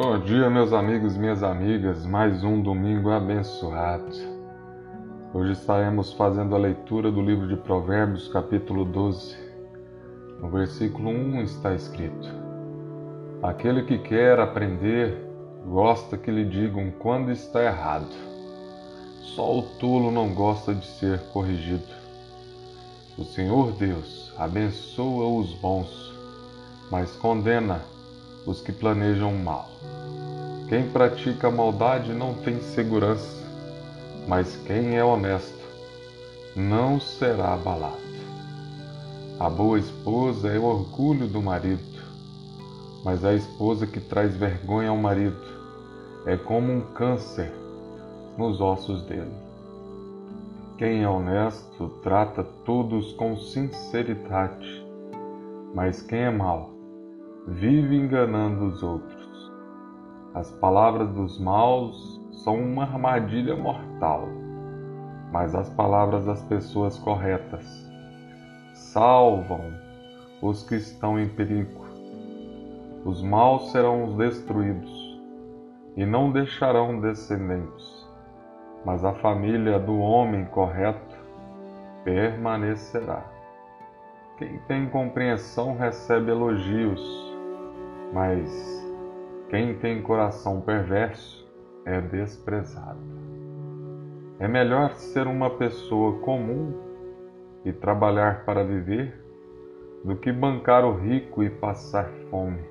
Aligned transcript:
Bom 0.00 0.16
dia, 0.20 0.48
meus 0.48 0.72
amigos 0.72 1.16
e 1.16 1.18
minhas 1.18 1.42
amigas. 1.42 2.06
Mais 2.06 2.44
um 2.44 2.62
domingo 2.62 3.10
abençoado. 3.10 4.14
Hoje 5.34 5.50
estaremos 5.54 6.12
fazendo 6.12 6.54
a 6.54 6.58
leitura 6.58 7.10
do 7.10 7.20
livro 7.20 7.48
de 7.48 7.56
Provérbios, 7.56 8.28
capítulo 8.28 8.84
12. 8.84 9.36
No 10.40 10.48
versículo 10.50 11.10
1 11.10 11.42
está 11.42 11.74
escrito: 11.74 12.28
Aquele 13.42 13.82
que 13.82 13.98
quer 13.98 14.38
aprender 14.38 15.20
gosta 15.66 16.16
que 16.16 16.30
lhe 16.30 16.44
digam 16.44 16.92
quando 17.00 17.32
está 17.32 17.64
errado. 17.64 18.14
Só 19.34 19.58
o 19.58 19.62
tolo 19.80 20.12
não 20.12 20.32
gosta 20.32 20.72
de 20.76 20.86
ser 20.86 21.18
corrigido. 21.32 21.92
O 23.18 23.24
Senhor 23.24 23.72
Deus 23.72 24.32
abençoa 24.38 25.26
os 25.26 25.54
bons, 25.54 26.14
mas 26.88 27.16
condena 27.16 27.80
os 28.48 28.62
que 28.62 28.72
planejam 28.72 29.34
mal. 29.34 29.68
Quem 30.70 30.88
pratica 30.88 31.50
maldade 31.50 32.14
não 32.14 32.32
tem 32.32 32.58
segurança, 32.60 33.46
mas 34.26 34.56
quem 34.66 34.96
é 34.96 35.04
honesto 35.04 35.58
não 36.56 36.98
será 36.98 37.52
abalado. 37.52 38.08
A 39.38 39.50
boa 39.50 39.78
esposa 39.78 40.48
é 40.48 40.58
o 40.58 40.64
orgulho 40.64 41.28
do 41.28 41.42
marido, 41.42 42.02
mas 43.04 43.22
a 43.22 43.34
esposa 43.34 43.86
que 43.86 44.00
traz 44.00 44.34
vergonha 44.34 44.88
ao 44.88 44.96
marido 44.96 45.36
é 46.24 46.36
como 46.36 46.72
um 46.72 46.80
câncer 46.80 47.52
nos 48.38 48.62
ossos 48.62 49.02
dele. 49.02 49.36
Quem 50.78 51.02
é 51.02 51.08
honesto 51.08 51.88
trata 52.02 52.42
todos 52.64 53.12
com 53.12 53.36
sinceridade, 53.36 54.86
mas 55.74 56.00
quem 56.00 56.20
é 56.20 56.30
mau 56.30 56.77
vive 57.48 57.96
enganando 57.96 58.66
os 58.66 58.82
outros. 58.82 59.52
As 60.34 60.50
palavras 60.50 61.08
dos 61.14 61.40
maus 61.40 62.20
são 62.44 62.56
uma 62.56 62.82
armadilha 62.82 63.56
mortal, 63.56 64.28
mas 65.32 65.54
as 65.54 65.70
palavras 65.70 66.26
das 66.26 66.42
pessoas 66.42 66.98
corretas 66.98 67.64
salvam 68.74 69.72
os 70.42 70.62
que 70.62 70.74
estão 70.74 71.18
em 71.18 71.26
perigo. 71.28 71.86
Os 73.04 73.22
maus 73.22 73.72
serão 73.72 74.14
destruídos 74.16 75.18
e 75.96 76.04
não 76.04 76.30
deixarão 76.30 77.00
descendentes, 77.00 78.06
mas 78.84 79.04
a 79.04 79.14
família 79.14 79.78
do 79.78 79.98
homem 79.98 80.44
correto 80.44 81.16
permanecerá. 82.04 83.24
Quem 84.36 84.58
tem 84.68 84.88
compreensão 84.88 85.76
recebe 85.76 86.30
elogios 86.30 87.27
mas 88.12 88.88
quem 89.50 89.78
tem 89.78 90.02
coração 90.02 90.60
perverso 90.60 91.46
é 91.84 92.00
desprezado. 92.00 92.98
É 94.38 94.46
melhor 94.46 94.94
ser 94.94 95.26
uma 95.26 95.50
pessoa 95.50 96.18
comum 96.20 96.72
e 97.64 97.72
trabalhar 97.72 98.44
para 98.44 98.64
viver 98.64 99.24
do 100.04 100.16
que 100.16 100.32
bancar 100.32 100.84
o 100.84 100.96
rico 100.96 101.42
e 101.42 101.50
passar 101.50 102.08
fome. 102.30 102.62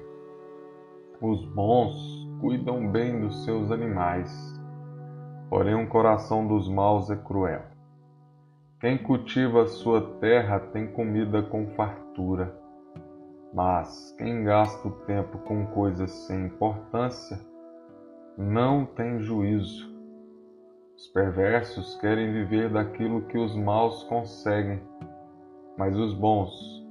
Os 1.22 1.44
bons 1.46 1.96
cuidam 2.40 2.90
bem 2.90 3.20
dos 3.20 3.44
seus 3.44 3.72
animais, 3.72 4.32
porém 5.50 5.76
o 5.76 5.88
coração 5.88 6.48
dos 6.48 6.70
maus 6.70 7.10
é 7.10 7.16
cruel. 7.16 7.64
Quem 8.80 8.98
cultiva 8.98 9.64
a 9.64 9.68
sua 9.68 10.02
terra 10.20 10.60
tem 10.60 10.88
comida 10.88 11.42
com 11.42 11.68
fartura 11.72 12.67
mas 13.54 14.14
quem 14.18 14.44
gasta 14.44 14.88
o 14.88 14.92
tempo 15.06 15.38
com 15.40 15.66
coisas 15.68 16.12
sem 16.28 16.46
importância 16.46 17.40
não 18.38 18.86
tem 18.86 19.20
juízo. 19.20 19.96
Os 20.96 21.08
perversos 21.08 21.96
querem 22.00 22.32
viver 22.34 22.72
daquilo 22.72 23.24
que 23.28 23.38
os 23.38 23.56
maus 23.56 24.04
conseguem, 24.04 24.82
mas 25.78 25.96
os 25.96 26.14
bons 26.14 26.86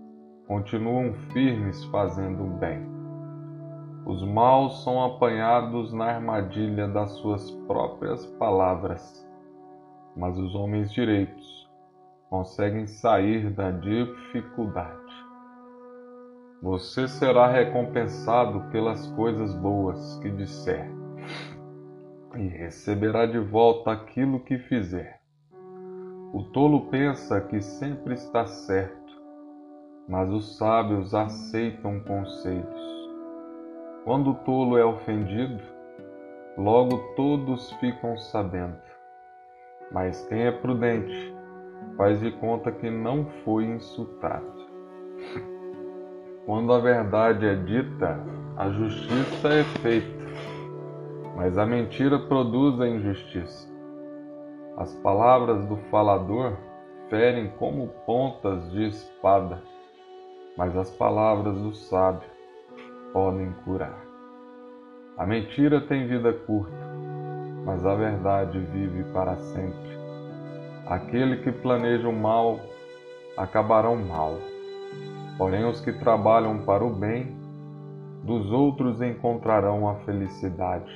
continuam 0.47 1.13
firmes 1.33 1.85
fazendo 1.87 2.45
o 2.45 2.59
bem. 2.59 2.87
Os 4.07 4.23
maus 4.23 4.85
são 4.85 5.05
apanhados 5.05 5.93
na 5.93 6.05
armadilha 6.05 6.87
das 6.87 7.11
suas 7.17 7.51
próprias 7.67 8.25
palavras, 8.39 9.29
mas 10.17 10.39
os 10.39 10.55
homens 10.55 10.93
direitos 10.93 11.69
conseguem 12.31 12.87
sair 12.87 13.51
da 13.51 13.73
dificuldade. 13.73 15.06
Você 16.67 17.07
será 17.07 17.47
recompensado 17.47 18.61
pelas 18.73 19.07
coisas 19.13 19.55
boas 19.55 20.19
que 20.19 20.29
disser, 20.29 20.91
e 22.35 22.49
receberá 22.49 23.25
de 23.25 23.39
volta 23.39 23.93
aquilo 23.93 24.41
que 24.41 24.59
fizer. 24.59 25.21
O 26.33 26.43
tolo 26.53 26.91
pensa 26.91 27.41
que 27.41 27.61
sempre 27.61 28.15
está 28.15 28.45
certo, 28.47 29.15
mas 30.09 30.29
os 30.29 30.59
sábios 30.59 31.15
aceitam 31.15 32.01
conselhos. 32.01 33.13
Quando 34.05 34.33
o 34.33 34.35
tolo 34.35 34.77
é 34.77 34.85
ofendido, 34.85 35.63
logo 36.59 36.99
todos 37.15 37.71
ficam 37.75 38.17
sabendo. 38.17 38.83
Mas 39.93 40.27
quem 40.27 40.43
é 40.43 40.51
prudente 40.51 41.33
faz 41.97 42.19
de 42.19 42.33
conta 42.33 42.73
que 42.73 42.91
não 42.91 43.25
foi 43.45 43.67
insultado. 43.67 44.67
Quando 46.47 46.73
a 46.73 46.79
verdade 46.79 47.45
é 47.45 47.57
dita, 47.57 48.21
a 48.57 48.69
justiça 48.71 49.49
é 49.49 49.65
feita, 49.83 50.25
mas 51.35 51.59
a 51.59 51.67
mentira 51.67 52.21
produz 52.21 52.81
a 52.81 52.87
injustiça. 52.87 53.69
As 54.77 54.95
palavras 55.01 55.67
do 55.67 55.77
falador 55.91 56.57
ferem 57.11 57.49
como 57.59 57.89
pontas 58.07 58.71
de 58.71 58.87
espada, 58.87 59.61
mas 60.57 60.77
as 60.77 60.89
palavras 60.89 61.61
do 61.61 61.75
sábio 61.75 62.31
podem 63.13 63.53
curar. 63.65 64.01
A 65.19 65.27
mentira 65.27 65.81
tem 65.81 66.07
vida 66.07 66.33
curta, 66.33 66.87
mas 67.65 67.85
a 67.85 67.97
verdade 67.97 68.57
vive 68.61 69.03
para 69.13 69.35
sempre. 69.35 69.99
Aquele 70.87 71.39
que 71.39 71.51
planeja 71.51 72.09
o 72.09 72.13
mal 72.13 72.61
acabarão 73.37 73.97
mal 73.97 74.39
Porém, 75.39 75.65
os 75.65 75.81
que 75.81 75.93
trabalham 75.93 76.65
para 76.65 76.85
o 76.85 76.91
bem 76.91 77.37
dos 78.25 78.51
outros 78.51 79.01
encontrarão 79.01 79.89
a 79.89 79.97
felicidade. 80.01 80.93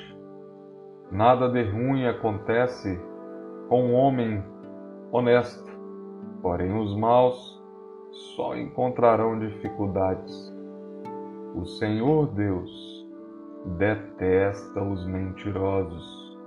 Nada 1.13 1.49
de 1.49 1.63
ruim 1.63 2.07
acontece 2.07 2.99
com 3.69 3.85
um 3.85 3.95
homem 3.95 4.43
honesto, 5.13 5.71
porém 6.43 6.77
os 6.77 6.97
maus 6.97 7.61
só 8.35 8.57
encontrarão 8.57 9.39
dificuldades. 9.39 10.53
O 11.55 11.65
Senhor 11.65 12.29
Deus 12.29 13.07
detesta 13.79 14.83
os 14.83 15.07
mentirosos, 15.07 16.39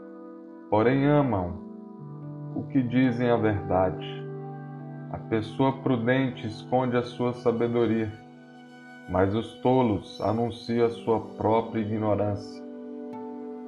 porém 0.70 1.06
amam 1.06 1.54
o 2.56 2.64
que 2.64 2.82
dizem 2.82 3.30
a 3.30 3.38
verdade. 3.38 4.23
A 5.14 5.18
pessoa 5.30 5.72
prudente 5.84 6.48
esconde 6.48 6.98
a 6.98 7.04
sua 7.04 7.34
sabedoria, 7.34 8.12
mas 9.08 9.36
os 9.36 9.54
tolos 9.62 10.20
anunciam 10.20 10.88
a 10.88 10.90
sua 10.90 11.20
própria 11.38 11.82
ignorância. 11.82 12.64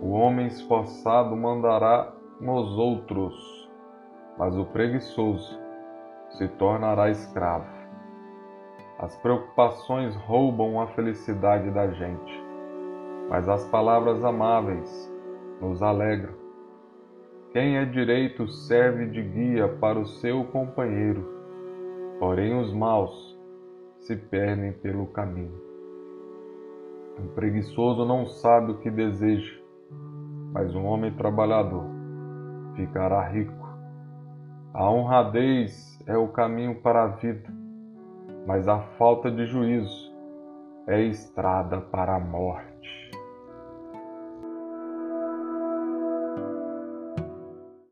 O 0.01 0.09
homem 0.09 0.47
esforçado 0.47 1.35
mandará 1.35 2.11
nos 2.41 2.75
outros, 2.79 3.69
mas 4.39 4.57
o 4.57 4.65
preguiçoso 4.65 5.55
se 6.29 6.47
tornará 6.47 7.11
escravo. 7.11 7.69
As 8.97 9.15
preocupações 9.17 10.15
roubam 10.15 10.81
a 10.81 10.87
felicidade 10.87 11.69
da 11.69 11.87
gente, 11.91 12.43
mas 13.29 13.47
as 13.47 13.63
palavras 13.65 14.25
amáveis 14.25 15.13
nos 15.61 15.83
alegram. 15.83 16.33
Quem 17.53 17.77
é 17.77 17.85
direito 17.85 18.47
serve 18.47 19.05
de 19.05 19.21
guia 19.21 19.67
para 19.67 19.99
o 19.99 20.07
seu 20.07 20.43
companheiro 20.45 21.34
Porém, 22.19 22.59
os 22.59 22.73
maus 22.73 23.37
se 23.99 24.15
perdem 24.15 24.71
pelo 24.73 25.07
caminho. 25.07 25.59
O 27.17 27.27
preguiçoso 27.29 28.05
não 28.05 28.25
sabe 28.25 28.71
o 28.71 28.77
que 28.79 28.91
deseja, 28.91 29.53
mas 30.53 30.75
um 30.75 30.85
homem 30.85 31.13
trabalhador 31.15 31.85
ficará 32.75 33.27
rico. 33.27 33.65
A 34.73 34.91
honradez 34.91 35.97
é 36.05 36.17
o 36.17 36.27
caminho 36.27 36.81
para 36.81 37.03
a 37.03 37.07
vida, 37.07 37.49
mas 38.45 38.67
a 38.67 38.79
falta 38.97 39.31
de 39.31 39.45
juízo 39.45 40.13
é 40.87 41.01
estrada 41.01 41.81
para 41.81 42.15
a 42.15 42.19
morte. 42.19 43.04